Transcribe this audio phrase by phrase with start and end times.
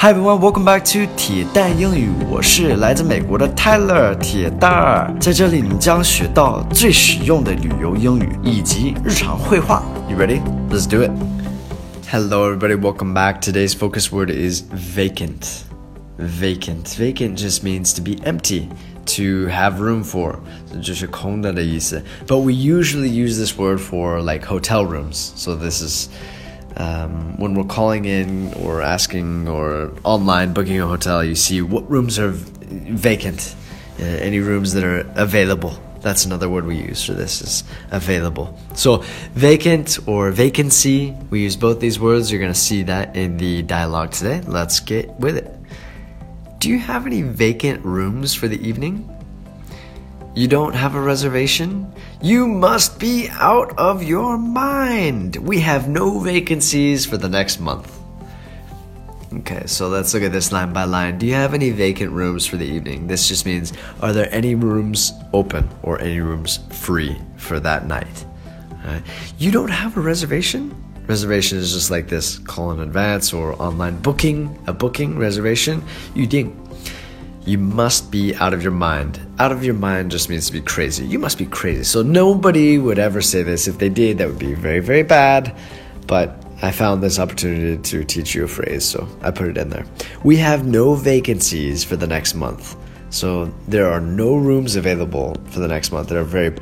[0.00, 2.08] Hi everyone, welcome back to 铁蛋英语。
[2.30, 9.82] 我是来自美国的 Tyler 铁蛋儿，在这里你将学到最实用的旅游英语以及日常会话。
[10.08, 10.40] You ready?
[10.70, 11.10] Let's do it.
[12.08, 13.40] Hello everybody, welcome back.
[13.40, 15.64] Today's focus word is vacant.
[16.16, 16.96] Vacant.
[16.96, 18.68] Vacant just means to be empty.
[19.16, 20.36] To have room for，
[20.80, 25.32] 就是 But we usually use this word for like hotel rooms.
[25.34, 26.08] So this is
[26.78, 31.88] um, when we're calling in or asking or online booking a hotel, you see what
[31.90, 33.54] rooms are vacant,
[33.98, 35.78] uh, any rooms that are available.
[36.00, 38.56] That's another word we use for this is available.
[38.74, 38.98] So
[39.34, 42.30] vacant or vacancy, we use both these words.
[42.30, 44.40] You're going to see that in the dialogue today.
[44.46, 45.52] Let's get with it.
[46.60, 49.12] Do you have any vacant rooms for the evening?
[50.34, 51.92] You don't have a reservation?
[52.20, 55.36] You must be out of your mind.
[55.36, 57.96] We have no vacancies for the next month.
[59.32, 61.18] Okay, so let's look at this line by line.
[61.18, 63.06] Do you have any vacant rooms for the evening?
[63.06, 68.24] This just means are there any rooms open or any rooms free for that night?
[69.38, 70.74] You don't have a reservation?
[71.06, 75.84] Reservation is just like this call in advance or online booking, a booking reservation.
[76.14, 76.68] You ding
[77.47, 79.19] you must be out of your mind.
[79.39, 81.05] Out of your mind just means to be crazy.
[81.05, 81.83] You must be crazy.
[81.83, 83.67] So nobody would ever say this.
[83.67, 85.55] If they did, that would be very, very bad.
[86.07, 89.69] But I found this opportunity to teach you a phrase, so I put it in
[89.69, 89.85] there.
[90.23, 92.77] We have no vacancies for the next month.
[93.09, 96.09] So there are no rooms available for the next month.
[96.09, 96.55] They're a very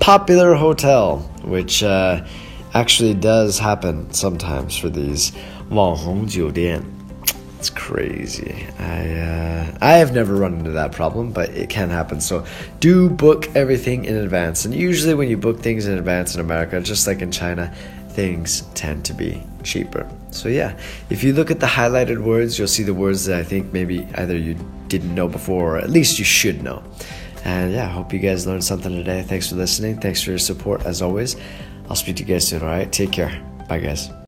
[0.00, 2.26] popular hotel, which uh,
[2.74, 5.32] actually does happen sometimes for these
[5.70, 6.82] 网红酒店
[7.57, 8.67] It's crazy.
[8.77, 12.21] I uh, I have never run into that problem, but it can happen.
[12.21, 12.45] So
[12.79, 14.65] do book everything in advance.
[14.65, 17.73] And usually, when you book things in advance in America, just like in China,
[18.09, 20.07] things tend to be cheaper.
[20.31, 20.77] So yeah,
[21.09, 24.07] if you look at the highlighted words, you'll see the words that I think maybe
[24.15, 24.55] either you
[24.87, 26.83] didn't know before, or at least you should know.
[27.43, 29.23] And yeah, I hope you guys learned something today.
[29.23, 29.99] Thanks for listening.
[29.99, 31.35] Thanks for your support as always.
[31.89, 32.61] I'll speak to you guys soon.
[32.61, 33.41] All right, take care.
[33.67, 34.17] Bye, guys.